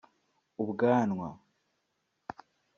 [0.61, 1.27] ubwanwa